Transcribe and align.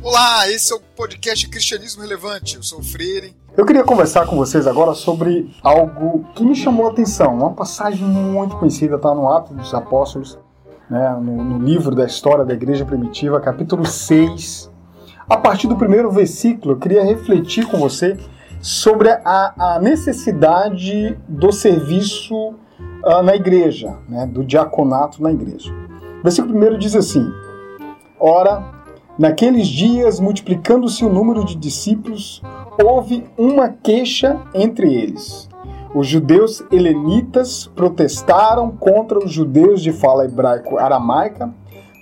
Olá, 0.00 0.48
esse 0.48 0.72
é 0.72 0.76
o 0.76 0.80
podcast 0.80 1.48
Cristianismo 1.48 2.02
Relevante. 2.02 2.54
Eu 2.54 2.62
sou 2.62 2.78
o 2.78 2.84
Freire. 2.84 3.34
Eu 3.56 3.66
queria 3.66 3.82
conversar 3.82 4.26
com 4.26 4.36
vocês 4.36 4.64
agora 4.64 4.94
sobre 4.94 5.52
algo 5.60 6.24
que 6.36 6.44
me 6.44 6.54
chamou 6.54 6.86
a 6.86 6.90
atenção. 6.90 7.34
Uma 7.34 7.52
passagem 7.52 8.04
muito 8.04 8.56
conhecida, 8.56 8.94
está 8.94 9.12
no 9.12 9.28
Atos 9.28 9.56
dos 9.56 9.74
Apóstolos, 9.74 10.38
né, 10.88 11.18
no, 11.20 11.42
no, 11.42 11.58
livro 11.58 11.96
da 11.96 12.06
história 12.06 12.44
da 12.44 12.54
Igreja 12.54 12.84
Primitiva, 12.84 13.40
capítulo 13.40 13.84
6. 13.84 14.70
A 15.28 15.36
partir 15.36 15.66
do 15.66 15.76
primeiro 15.76 16.12
versículo, 16.12 16.74
eu 16.74 16.78
queria 16.78 17.04
refletir 17.04 17.66
com 17.66 17.78
você 17.78 18.16
sobre 18.60 19.10
a, 19.10 19.54
a 19.58 19.80
necessidade 19.80 21.18
do 21.28 21.50
serviço 21.50 22.34
uh, 23.04 23.22
na 23.24 23.34
igreja, 23.34 23.96
né, 24.08 24.26
do 24.26 24.44
diaconato 24.44 25.20
na 25.20 25.32
igreja. 25.32 25.72
O 26.20 26.22
versículo 26.22 26.52
primeiro 26.52 26.78
diz 26.78 26.94
assim: 26.94 27.28
Ora, 28.20 28.77
Naqueles 29.18 29.66
dias, 29.66 30.20
multiplicando-se 30.20 31.04
o 31.04 31.12
número 31.12 31.44
de 31.44 31.56
discípulos, 31.56 32.40
houve 32.80 33.24
uma 33.36 33.68
queixa 33.68 34.40
entre 34.54 34.94
eles. 34.94 35.48
Os 35.92 36.06
judeus 36.06 36.62
helenitas 36.70 37.66
protestaram 37.74 38.70
contra 38.70 39.18
os 39.18 39.32
judeus 39.32 39.82
de 39.82 39.90
fala 39.90 40.24
hebraico-aramaica, 40.24 41.52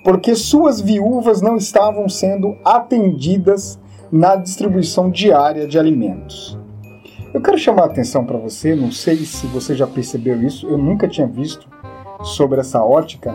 porque 0.04 0.34
suas 0.34 0.78
viúvas 0.78 1.40
não 1.40 1.56
estavam 1.56 2.06
sendo 2.06 2.54
atendidas 2.62 3.78
na 4.12 4.36
distribuição 4.36 5.10
diária 5.10 5.66
de 5.66 5.78
alimentos. 5.78 6.58
Eu 7.32 7.40
quero 7.40 7.56
chamar 7.56 7.84
a 7.84 7.86
atenção 7.86 8.26
para 8.26 8.36
você, 8.36 8.74
não 8.74 8.92
sei 8.92 9.16
se 9.16 9.46
você 9.46 9.74
já 9.74 9.86
percebeu 9.86 10.42
isso, 10.42 10.66
eu 10.68 10.76
nunca 10.76 11.08
tinha 11.08 11.26
visto 11.26 11.66
sobre 12.22 12.60
essa 12.60 12.84
ótica. 12.84 13.34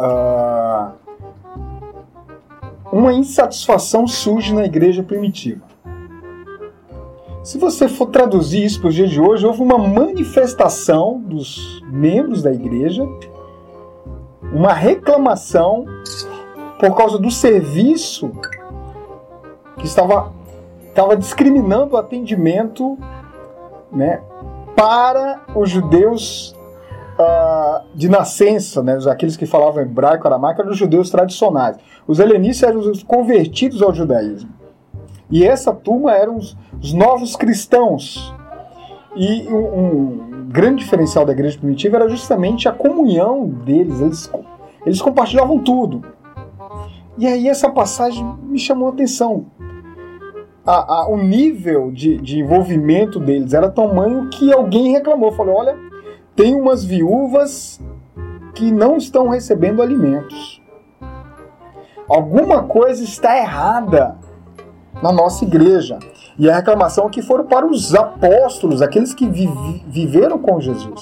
Uh, 0.00 1.03
uma 2.94 3.12
insatisfação 3.12 4.06
surge 4.06 4.54
na 4.54 4.64
igreja 4.64 5.02
primitiva. 5.02 5.62
Se 7.42 7.58
você 7.58 7.88
for 7.88 8.06
traduzir 8.06 8.64
isso 8.64 8.78
para 8.78 8.88
os 8.88 8.94
dias 8.94 9.10
de 9.10 9.20
hoje, 9.20 9.44
houve 9.44 9.60
uma 9.60 9.76
manifestação 9.76 11.20
dos 11.20 11.82
membros 11.90 12.40
da 12.40 12.52
igreja, 12.52 13.04
uma 14.52 14.72
reclamação 14.72 15.84
por 16.78 16.94
causa 16.94 17.18
do 17.18 17.32
serviço 17.32 18.30
que 19.76 19.86
estava, 19.86 20.32
estava 20.86 21.16
discriminando 21.16 21.96
o 21.96 21.98
atendimento 21.98 22.96
né, 23.90 24.22
para 24.76 25.40
os 25.56 25.68
judeus 25.68 26.54
uh, 27.18 27.63
de 27.94 28.08
nascença, 28.08 28.82
né, 28.82 28.98
aqueles 29.10 29.36
que 29.36 29.46
falavam 29.46 29.82
hebraico, 29.82 30.26
aramaico, 30.26 30.60
eram 30.60 30.70
os 30.70 30.78
judeus 30.78 31.10
tradicionais. 31.10 31.76
Os 32.06 32.18
helenistas 32.18 32.68
eram 32.68 32.80
os 32.80 33.02
convertidos 33.02 33.82
ao 33.82 33.94
judaísmo. 33.94 34.50
E 35.30 35.44
essa 35.44 35.72
turma 35.72 36.12
eram 36.12 36.36
os, 36.36 36.56
os 36.80 36.92
novos 36.92 37.34
cristãos. 37.34 38.32
E 39.16 39.48
um, 39.48 39.56
um, 39.56 40.48
grande 40.48 40.82
diferencial 40.82 41.24
da 41.24 41.32
igreja 41.32 41.58
primitiva 41.58 41.96
era 41.96 42.08
justamente 42.08 42.68
a 42.68 42.72
comunhão 42.72 43.48
deles. 43.48 44.00
Eles, 44.00 44.30
eles 44.84 45.02
compartilhavam 45.02 45.58
tudo. 45.58 46.02
E 47.16 47.26
aí 47.26 47.48
essa 47.48 47.70
passagem 47.70 48.24
me 48.42 48.58
chamou 48.58 48.88
a 48.88 48.92
atenção. 48.92 49.46
A, 50.66 51.00
a, 51.00 51.08
o 51.08 51.16
nível 51.16 51.90
de, 51.92 52.16
de 52.16 52.40
envolvimento 52.40 53.20
deles 53.20 53.52
era 53.54 53.70
tamanho 53.70 54.28
que 54.30 54.52
alguém 54.52 54.92
reclamou. 54.92 55.30
Falou, 55.32 55.56
olha, 55.56 55.76
tem 56.34 56.54
umas 56.54 56.84
viúvas 56.84 57.80
que 58.54 58.70
não 58.70 58.96
estão 58.96 59.28
recebendo 59.28 59.82
alimentos. 59.82 60.62
Alguma 62.08 62.64
coisa 62.64 63.02
está 63.02 63.36
errada 63.36 64.16
na 65.02 65.12
nossa 65.12 65.44
igreja. 65.44 65.98
E 66.38 66.50
a 66.50 66.56
reclamação 66.56 67.06
aqui 67.06 67.22
foram 67.22 67.46
para 67.46 67.66
os 67.66 67.94
apóstolos, 67.94 68.82
aqueles 68.82 69.14
que 69.14 69.28
vi 69.28 69.48
viveram 69.86 70.38
com 70.38 70.60
Jesus. 70.60 71.00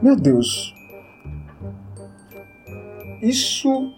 Meu 0.00 0.16
Deus, 0.16 0.74
isso 3.22 3.90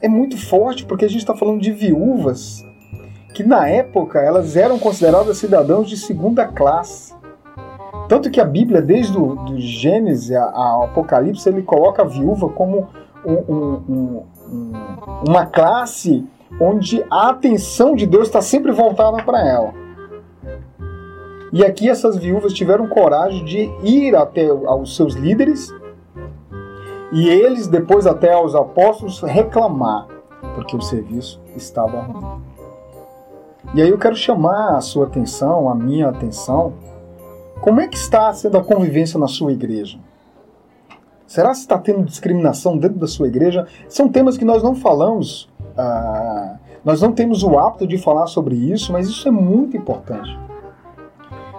é 0.00 0.08
muito 0.08 0.36
forte 0.36 0.84
porque 0.84 1.04
a 1.04 1.08
gente 1.08 1.20
está 1.20 1.34
falando 1.34 1.60
de 1.60 1.72
viúvas 1.72 2.62
que 3.34 3.42
na 3.42 3.68
época 3.68 4.20
elas 4.20 4.56
eram 4.56 4.78
consideradas 4.78 5.38
cidadãos 5.38 5.88
de 5.88 5.96
segunda 5.96 6.46
classe. 6.46 7.12
Tanto 8.08 8.30
que 8.30 8.40
a 8.40 8.44
Bíblia, 8.44 8.82
desde 8.82 9.16
o 9.16 9.34
do 9.34 9.58
Gênesis 9.58 10.30
ao 10.32 10.84
Apocalipse, 10.84 11.48
ele 11.48 11.62
coloca 11.62 12.02
a 12.02 12.04
viúva 12.04 12.48
como 12.50 12.88
um, 13.24 13.32
um, 13.32 13.82
um, 13.88 14.72
uma 15.26 15.46
classe 15.46 16.26
onde 16.60 17.04
a 17.10 17.30
atenção 17.30 17.94
de 17.94 18.06
Deus 18.06 18.28
está 18.28 18.42
sempre 18.42 18.72
voltada 18.72 19.22
para 19.22 19.46
ela. 19.46 19.72
E 21.52 21.64
aqui 21.64 21.88
essas 21.88 22.16
viúvas 22.16 22.52
tiveram 22.52 22.88
coragem 22.88 23.44
de 23.44 23.70
ir 23.82 24.16
até 24.16 24.48
aos 24.48 24.96
seus 24.96 25.14
líderes 25.14 25.72
e 27.12 27.28
eles, 27.28 27.68
depois 27.68 28.08
até 28.08 28.32
aos 28.32 28.56
apóstolos, 28.56 29.20
reclamar, 29.20 30.08
porque 30.56 30.76
o 30.76 30.80
serviço 30.80 31.40
estava 31.54 32.00
ruim. 32.00 32.42
E 33.72 33.80
aí 33.80 33.88
eu 33.88 33.98
quero 33.98 34.16
chamar 34.16 34.76
a 34.76 34.80
sua 34.80 35.06
atenção, 35.06 35.68
a 35.68 35.74
minha 35.76 36.08
atenção, 36.08 36.72
como 37.64 37.80
é 37.80 37.88
que 37.88 37.96
está 37.96 38.30
sendo 38.34 38.58
a 38.58 38.62
convivência 38.62 39.18
na 39.18 39.26
sua 39.26 39.50
igreja? 39.50 39.98
Será 41.26 41.48
que 41.48 41.56
está 41.56 41.78
tendo 41.78 42.04
discriminação 42.04 42.76
dentro 42.76 42.98
da 42.98 43.06
sua 43.06 43.26
igreja? 43.26 43.66
São 43.88 44.06
temas 44.06 44.36
que 44.36 44.44
nós 44.44 44.62
não 44.62 44.74
falamos, 44.74 45.48
ah, 45.74 46.58
nós 46.84 47.00
não 47.00 47.10
temos 47.10 47.42
o 47.42 47.58
hábito 47.58 47.86
de 47.86 47.96
falar 47.96 48.26
sobre 48.26 48.54
isso, 48.54 48.92
mas 48.92 49.08
isso 49.08 49.26
é 49.26 49.30
muito 49.30 49.78
importante. 49.78 50.38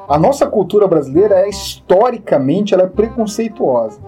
A 0.07 0.19
nossa 0.19 0.45
cultura 0.45 0.87
brasileira 0.87 1.39
é 1.39 1.49
historicamente 1.49 2.75
ela 2.75 2.83
é 2.83 2.87
preconceituosa. 2.87 3.99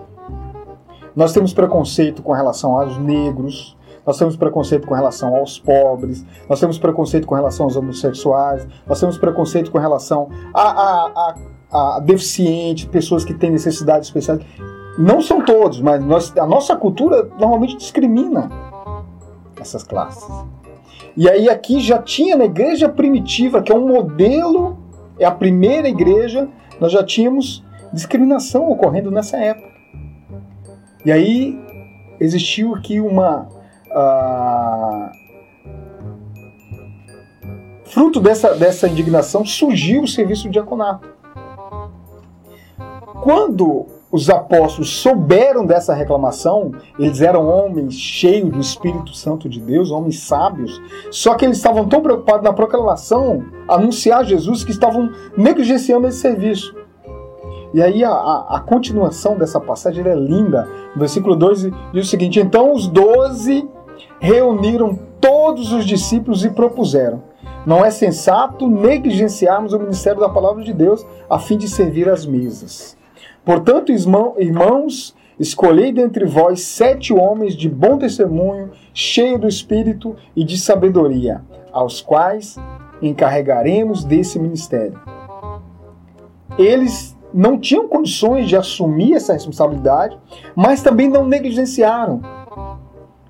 Nós 1.16 1.34
temos 1.34 1.52
preconceito 1.52 2.22
com 2.22 2.32
relação 2.32 2.78
aos 2.78 2.96
negros, 3.00 3.76
nós 4.06 4.20
temos 4.20 4.36
preconceito 4.36 4.86
com 4.86 4.94
relação 4.94 5.36
aos 5.36 5.58
pobres, 5.58 6.24
nós 6.48 6.60
temos 6.60 6.78
preconceito 6.78 7.26
com 7.26 7.34
relação 7.34 7.66
aos 7.66 7.76
homossexuais, 7.76 8.68
nós 8.86 9.00
temos 9.00 9.18
preconceito 9.18 9.72
com 9.72 9.80
relação 9.80 10.30
a, 10.54 10.62
a, 10.62 11.08
a 11.08 11.57
a 11.72 12.00
deficientes, 12.00 12.86
pessoas 12.86 13.26
que 13.26 13.34
têm 13.34 13.52
necessidades 13.52 14.08
especiais. 14.08 14.42
Não 14.98 15.22
são 15.22 15.44
todos, 15.44 15.80
mas 15.82 16.04
nós, 16.04 16.36
a 16.38 16.46
nossa 16.46 16.76
cultura 16.76 17.30
normalmente 17.38 17.78
discrimina 17.78 18.50
essas 19.60 19.84
classes. 19.84 20.28
E 21.16 21.30
aí 21.30 21.50
aqui 21.50 21.80
já 21.80 22.02
tinha 22.02 22.36
na 22.36 22.46
igreja 22.46 22.88
primitiva, 22.88 23.62
que 23.62 23.72
é 23.72 23.76
um 23.76 23.88
modelo, 23.88 24.78
é 25.20 25.26
a 25.26 25.32
primeira 25.32 25.88
igreja, 25.88 26.48
nós 26.80 26.92
já 26.92 27.04
tínhamos 27.04 27.64
discriminação 27.92 28.70
ocorrendo 28.70 29.12
nessa 29.12 29.38
época. 29.38 29.68
E 31.06 31.12
aí 31.12 31.60
existiu 32.20 32.76
aqui 32.76 33.00
uma. 33.00 33.48
Uh, 33.88 35.10
fruto 37.86 38.20
dessa, 38.20 38.54
dessa 38.54 38.88
indignação 38.88 39.46
surgiu 39.46 40.04
o 40.04 40.08
serviço 40.08 40.50
diaconato. 40.50 41.17
Quando 43.28 43.88
os 44.10 44.30
apóstolos 44.30 45.02
souberam 45.02 45.66
dessa 45.66 45.94
reclamação, 45.94 46.72
eles 46.98 47.20
eram 47.20 47.46
homens 47.46 47.94
cheios 47.94 48.50
do 48.50 48.62
Espírito 48.62 49.14
Santo 49.14 49.50
de 49.50 49.60
Deus, 49.60 49.92
homens 49.92 50.22
sábios, 50.22 50.82
só 51.12 51.36
que 51.36 51.44
eles 51.44 51.58
estavam 51.58 51.90
tão 51.90 52.02
preocupados 52.02 52.42
na 52.42 52.54
proclamação, 52.54 53.44
anunciar 53.68 54.24
Jesus, 54.24 54.64
que 54.64 54.72
estavam 54.72 55.12
negligenciando 55.38 56.08
esse 56.08 56.20
serviço. 56.20 56.74
E 57.74 57.84
aí 57.84 58.02
a, 58.02 58.12
a, 58.12 58.56
a 58.56 58.60
continuação 58.62 59.38
dessa 59.38 59.60
passagem 59.60 60.08
é 60.08 60.16
linda. 60.16 60.66
No 60.94 61.00
versículo 61.02 61.36
2 61.36 61.64
diz 61.92 62.06
o 62.08 62.10
seguinte: 62.10 62.40
Então 62.40 62.72
os 62.72 62.88
doze 62.88 63.68
reuniram 64.22 64.98
todos 65.20 65.74
os 65.74 65.86
discípulos 65.86 66.46
e 66.46 66.50
propuseram: 66.50 67.22
Não 67.66 67.84
é 67.84 67.92
sensato 67.92 68.70
negligenciarmos 68.70 69.74
o 69.74 69.80
ministério 69.80 70.22
da 70.22 70.30
palavra 70.30 70.64
de 70.64 70.72
Deus 70.72 71.06
a 71.30 71.38
fim 71.38 71.58
de 71.58 71.68
servir 71.68 72.08
as 72.08 72.26
mesas. 72.26 72.97
Portanto, 73.48 73.94
irmãos, 73.94 75.16
escolhei 75.40 75.94
dentre 75.94 76.26
vós 76.26 76.64
sete 76.64 77.14
homens 77.14 77.56
de 77.56 77.70
bom 77.70 77.98
testemunho, 77.98 78.72
cheios 78.94 79.40
do 79.40 79.48
espírito 79.48 80.18
e 80.36 80.44
de 80.44 80.58
sabedoria, 80.58 81.42
aos 81.72 82.02
quais 82.02 82.58
encarregaremos 83.02 84.04
desse 84.04 84.38
ministério. 84.38 85.00
Eles 86.60 87.18
não 87.34 87.58
tinham 87.58 87.88
condições 87.88 88.50
de 88.50 88.58
assumir 88.58 89.14
essa 89.14 89.32
responsabilidade, 89.32 90.20
mas 90.54 90.84
também 90.84 91.08
não 91.08 91.26
negligenciaram. 91.26 92.22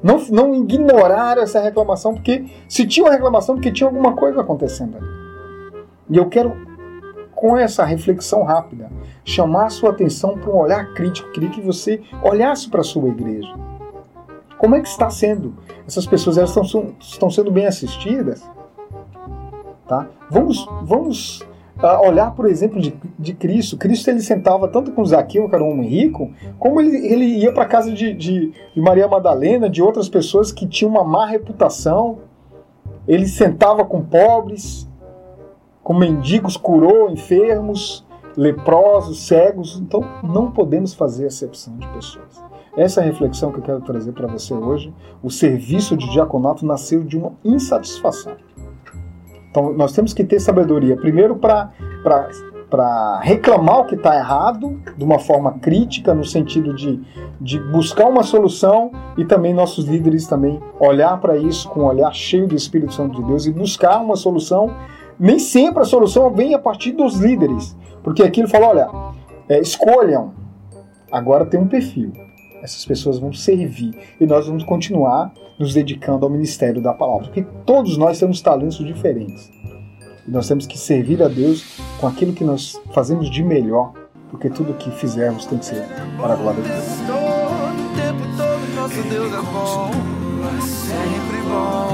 Não, 0.02 0.18
não 0.32 0.56
ignoraram 0.56 1.44
essa 1.44 1.62
reclamação, 1.62 2.16
porque 2.16 2.46
se 2.68 2.88
tinha 2.88 3.06
uma 3.06 3.14
reclamação, 3.14 3.54
porque 3.54 3.72
tinha 3.72 3.88
alguma 3.88 4.16
coisa 4.16 4.42
acontecendo 4.42 4.98
ali. 4.98 5.06
E 6.10 6.18
eu 6.18 6.28
quero 6.28 6.58
com 7.38 7.56
essa 7.56 7.86
reflexão 7.86 8.42
rápida, 8.42 8.90
chamar 9.24 9.70
sua 9.70 9.92
atenção 9.92 10.36
para 10.40 10.50
um 10.50 10.58
olhar 10.58 10.92
crítico. 10.96 11.32
Queria 11.32 11.52
que 11.52 11.62
você 11.62 12.02
olhasse 12.24 12.68
para 12.68 12.82
a 12.82 12.84
sua 12.84 13.08
igreja. 13.10 13.54
Como 14.58 14.76
é 14.76 14.82
que 14.82 14.88
está 14.88 15.08
sendo? 15.12 15.54
Essas 15.88 16.08
pessoas 16.08 16.40
elas 16.40 16.50
estão, 16.50 16.96
estão 17.00 17.30
sendo 17.30 17.52
bem 17.52 17.68
assistidas? 17.68 18.44
Tá? 19.88 20.08
Vamos, 20.32 20.68
vamos 20.82 21.42
uh, 21.78 22.08
olhar, 22.08 22.32
por 22.32 22.48
exemplo, 22.48 22.82
de, 22.82 22.98
de 23.20 23.36
Cristo. 23.36 23.78
Cristo 23.78 24.10
ele 24.10 24.22
sentava 24.22 24.68
tanto 24.68 24.92
com 24.92 25.06
Zaqueu, 25.06 25.48
que 25.48 25.54
era 25.54 25.64
um 25.64 25.74
homem 25.74 25.88
rico, 25.88 26.34
como 26.58 26.82
ele, 26.82 27.06
ele 27.06 27.26
ia 27.26 27.54
para 27.54 27.64
a 27.64 27.68
casa 27.68 27.92
de, 27.92 28.16
de, 28.16 28.52
de 28.74 28.82
Maria 28.82 29.08
Madalena, 29.08 29.70
de 29.70 29.84
outras 29.84 30.10
pessoas 30.10 30.52
que 30.52 30.66
tinham 30.66 30.90
uma 30.90 31.04
má 31.04 31.28
reputação. 31.28 32.18
Ele 33.08 33.28
sentava 33.28 33.86
com 33.86 34.02
pobres, 34.02 34.87
com 35.88 35.94
mendigos, 35.94 36.58
curou 36.58 37.10
enfermos, 37.10 38.06
leprosos, 38.36 39.26
cegos. 39.26 39.80
Então, 39.80 40.04
não 40.22 40.52
podemos 40.52 40.94
fazer 40.94 41.28
acepção 41.28 41.78
de 41.78 41.88
pessoas. 41.88 42.44
Essa 42.76 43.00
é 43.00 43.04
a 43.04 43.06
reflexão 43.06 43.54
que 43.54 43.60
eu 43.60 43.64
quero 43.64 43.80
trazer 43.80 44.12
para 44.12 44.28
você 44.28 44.54
hoje. 44.54 44.94
O 45.24 45.32
serviço 45.32 45.96
de 45.96 46.12
diaconato 46.12 46.66
nasceu 46.66 47.06
de 47.06 47.18
uma 47.18 47.36
insatisfação. 47.42 48.34
Então, 49.50 49.72
nós 49.72 49.94
temos 49.94 50.14
que 50.14 50.26
ter 50.26 50.42
sabedoria, 50.42 50.98
primeiro 50.98 51.38
para 51.38 51.72
reclamar 53.22 53.80
o 53.80 53.86
que 53.86 53.96
está 53.96 54.14
errado, 54.14 54.82
de 54.98 55.06
uma 55.06 55.20
forma 55.20 55.54
crítica, 55.54 56.14
no 56.14 56.26
sentido 56.26 56.74
de, 56.74 57.02
de 57.40 57.62
buscar 57.72 58.08
uma 58.08 58.24
solução, 58.24 58.92
e 59.18 59.24
também 59.24 59.54
nossos 59.54 59.86
líderes 59.86 60.28
também 60.28 60.62
olhar 60.82 61.18
para 61.22 61.38
isso 61.38 61.70
com 61.70 61.80
um 61.80 61.86
olhar 61.86 62.14
cheio 62.14 62.46
do 62.46 62.56
Espírito 62.56 62.94
Santo 62.94 63.22
de 63.22 63.24
Deus 63.26 63.46
e 63.46 63.54
buscar 63.54 64.02
uma 64.02 64.18
solução. 64.18 64.76
Nem 65.20 65.40
sempre 65.40 65.82
a 65.82 65.86
solução 65.86 66.32
vem 66.32 66.54
a 66.54 66.60
partir 66.60 66.92
dos 66.92 67.16
líderes, 67.16 67.76
porque 68.04 68.24
aqui 68.24 68.42
ele 68.42 68.48
fala: 68.48 68.68
olha, 68.68 68.90
é, 69.50 69.60
escolham, 69.60 70.34
agora 71.12 71.46
tem 71.46 71.60
um 71.60 71.68
perfil. 71.68 72.12
Essas 72.62 72.86
pessoas 72.86 73.20
vão 73.20 73.32
servir 73.34 73.98
e 74.20 74.26
nós 74.26 74.48
vamos 74.48 74.64
continuar 74.64 75.32
nos 75.60 75.74
dedicando 75.74 76.26
ao 76.26 76.32
ministério 76.32 76.82
da 76.82 76.94
palavra, 76.94 77.26
porque 77.26 77.46
todos 77.66 77.98
nós 77.98 78.20
temos 78.20 78.42
talentos 78.42 78.78
diferentes. 78.78 79.50
E 80.28 80.32
nós 80.32 80.48
temos 80.48 80.68
que 80.68 80.78
servir 80.78 81.24
a 81.24 81.28
Deus 81.28 81.80
com 82.00 82.08
aquilo 82.08 82.34
que 82.34 82.44
nós 82.44 82.80
fazemos 82.94 83.30
de 83.30 83.42
melhor, 83.44 83.94
porque 84.30 84.50
tudo 84.50 84.74
que 84.74 84.92
fizermos 84.92 85.46
tem 85.46 85.58
que 85.58 85.66
ser 85.66 85.86
para 86.20 86.34
a 86.34 86.36
glória 86.36 86.62
de 86.62 86.70
Deus. 86.70 86.86
É 90.58 90.62
sempre 90.62 91.42
bom. 91.50 91.87